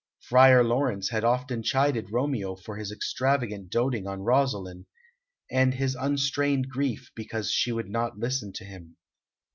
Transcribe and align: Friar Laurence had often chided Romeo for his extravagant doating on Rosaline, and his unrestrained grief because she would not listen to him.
Friar 0.19 0.63
Laurence 0.63 1.09
had 1.09 1.23
often 1.23 1.61
chided 1.61 2.11
Romeo 2.11 2.55
for 2.55 2.75
his 2.77 2.91
extravagant 2.91 3.69
doating 3.69 4.07
on 4.07 4.23
Rosaline, 4.23 4.87
and 5.51 5.75
his 5.75 5.95
unrestrained 5.95 6.69
grief 6.69 7.11
because 7.13 7.51
she 7.51 7.71
would 7.71 7.91
not 7.91 8.17
listen 8.17 8.51
to 8.53 8.65
him. 8.65 8.97